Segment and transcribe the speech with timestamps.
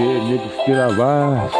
[0.00, 1.52] dead nigga, still rise.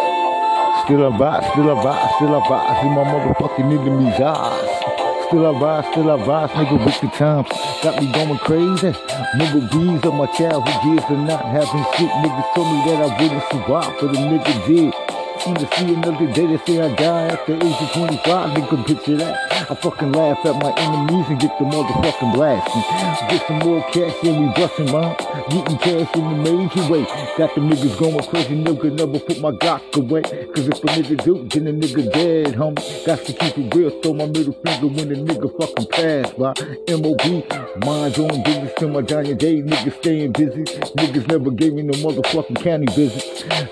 [0.85, 5.27] Still rise, still rise, still rise in my motherfucking enemy's eyes.
[5.27, 7.49] Still rise, still rise, nigga, with the times
[7.83, 8.93] got me going crazy.
[9.37, 12.11] Nigga, bees of my childhood years of not having shit.
[12.23, 15.10] Niggas told me that I wouldn't survive, but the nigga did.
[15.45, 19.17] Seem to see another day, they say I die after age of 25, nigga, picture
[19.17, 19.71] that.
[19.71, 22.83] I fucking laugh at my enemies and get the motherfucking blasting.
[23.31, 25.17] Get some more cash and we bustin' mom.
[25.49, 27.05] Getting cash in the major way.
[27.39, 30.21] Got the niggas going crazy, nigga, never put my Glock away.
[30.23, 33.07] Cause if a nigga do, then a nigga dead, homie.
[33.07, 36.53] Got to keep it real, throw my middle finger when a nigga fucking pass by.
[36.95, 40.65] MOB, mind on business till my dying day, niggas staying busy.
[40.65, 43.23] Niggas never gave me no motherfucking county visit.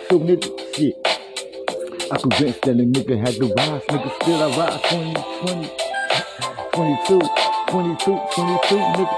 [0.08, 1.07] So nigga, shit.
[2.10, 5.12] I convinced that a nigga had to rise, nigga still I rise 20,
[5.44, 5.70] 20,
[6.72, 7.20] 22,
[7.68, 9.16] 22, 22, nigga.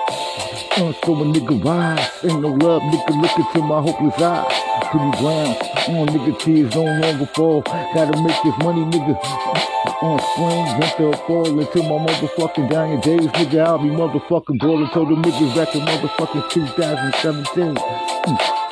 [0.72, 4.52] Uh, so a nigga rise, ain't no love, nigga look into my hopeless eyes.
[4.90, 5.54] Pretty brown,
[5.86, 7.62] on uh, nigga tears don't longer fall.
[7.62, 9.14] Gotta make this money, nigga.
[10.02, 13.66] On uh, spring, winter, fall into my motherfucking dying days, nigga.
[13.66, 14.90] I'll be motherfucking balling.
[14.90, 17.74] Told the niggas back in motherfucking 2017.
[17.76, 18.69] Mm.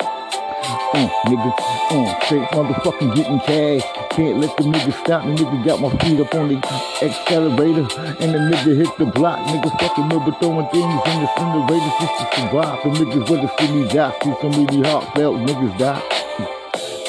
[0.69, 1.53] Uh, nigga,
[1.91, 3.81] uh, straight motherfucking getting cash.
[4.11, 5.35] Can't let the nigga stop me.
[5.35, 6.57] Nigga got my feet up on the
[7.01, 7.87] accelerator.
[8.19, 9.39] And the nigga hit the block.
[9.47, 12.83] Nigga fucking over throwing things in the incinerator just to survive.
[12.83, 14.13] The niggas rather see me die.
[14.23, 16.58] See so many heartfelt niggas die.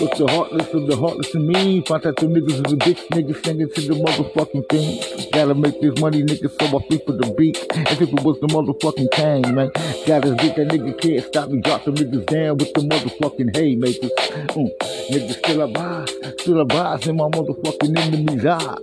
[0.01, 1.83] What's the heartless of the heartless in me?
[1.83, 5.31] Find out the niggas is a bitch, niggas singing to the motherfucking thing.
[5.31, 7.59] Gotta make this money, niggas, so I feet for the beat.
[7.77, 9.71] As if it was the motherfucking king, man.
[10.07, 11.61] Gotta get that nigga can't stop me.
[11.61, 14.11] Drop the niggas down with the motherfucking haymakers.
[14.57, 14.79] Mm.
[15.11, 16.09] Niggas still alive,
[16.41, 18.79] still alive in my motherfucking enemy's eyes.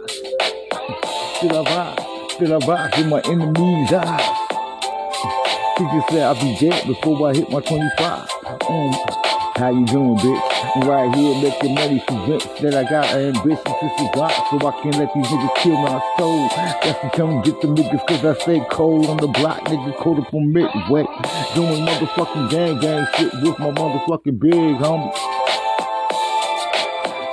[1.38, 4.22] Still alive, still alive in my enemy's eyes.
[5.78, 8.30] Niggas say I'll be dead before I hit my 25.
[8.30, 9.37] Mm.
[9.58, 10.76] How you doing, bitch?
[10.76, 14.82] I'm right here making money convinced that I got an ambition to survive, so I
[14.84, 16.48] can't let these niggas kill my soul.
[16.50, 20.20] That's to come get the niggas cause I stay cold on the block, nigga cold
[20.20, 21.06] up on midway.
[21.56, 25.12] Doing motherfucking gang gang shit with my motherfucking big homie.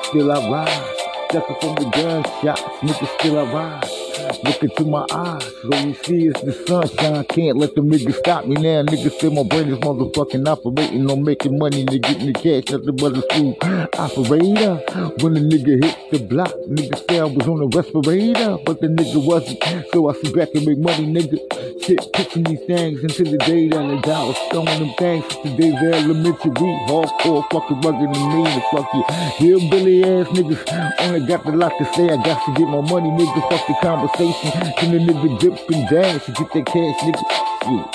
[0.05, 3.94] Still I rise, stepping from the gunshots, nigga still I rise.
[4.43, 7.25] Look into my eyes, all you see is the sunshine.
[7.27, 8.83] Can't let them niggas stop me now.
[8.83, 12.97] Niggas say my brain is motherfucking operating on making money and getting the cash, nothing
[12.97, 13.57] but a smooth
[13.99, 14.75] operator.
[15.23, 18.89] When the nigga hit the block, niggas say I was on a respirator, but the
[18.89, 19.63] nigga wasn't.
[19.93, 21.39] So I sit back and make money, nigga.
[21.85, 24.33] Shit, pitching these things until the day that I die.
[24.51, 26.51] Throwing them things since the days of elementary.
[26.89, 28.45] Hardcore, fucking rugged and mean.
[28.45, 29.05] The fuck you.
[29.37, 30.65] Hillbilly ass niggas
[31.01, 32.09] only got the lot to say.
[32.09, 33.51] I got to get my money, nigga.
[33.51, 34.51] Fuck the conversation.
[34.79, 37.25] Can the nigga dip and dash to get that cash, nigga?
[37.65, 37.87] Shit.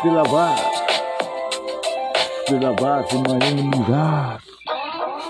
[0.00, 0.76] Still I rise.
[2.46, 4.59] Still I rise in my enemy's eyes.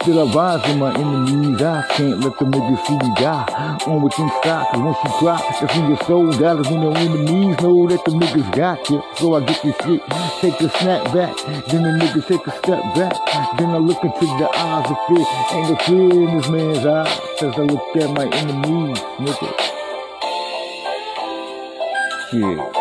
[0.03, 1.85] Still I rise in my enemies' eyes.
[1.91, 3.79] Can't let the niggas see me die.
[3.87, 6.71] On what's inside, cause once you drop, that's when your soul dies.
[6.71, 9.03] When your enemies know that the niggas got you.
[9.17, 10.01] So I get this shit,
[10.41, 11.37] take a snap back.
[11.69, 13.15] Then the niggas take a step back.
[13.59, 15.27] Then I look into the eyes of fear.
[15.53, 17.21] Ain't no fear in this man's eyes.
[17.43, 19.51] As I look at my enemies, nigga.
[22.31, 22.80] Shit.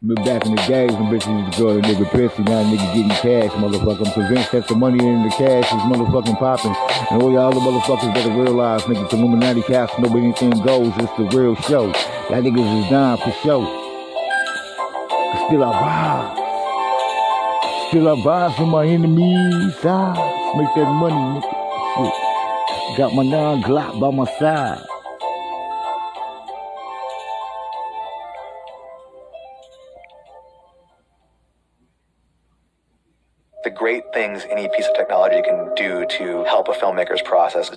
[0.00, 2.94] But back in the days when bitches used to go to nigga pissy, now nigga
[2.94, 4.06] getting cash, motherfucker.
[4.06, 6.70] I'm convinced that the money in the cash is motherfucking popping.
[7.10, 10.92] And all y'all other motherfuckers better realize, nigga, it's Illuminati cast, nobody anything goes.
[10.98, 11.86] It's the real show.
[12.30, 13.66] Y'all niggas is dying for show.
[15.48, 16.38] Still I rise.
[17.88, 20.56] Still I rise from my enemies' eyes.
[20.56, 21.50] Make that money, nigga.
[21.96, 22.98] Shit.
[22.98, 24.78] Got my non Glock by my side.
[33.64, 37.70] The great things any piece of technology can do to help a filmmaker's process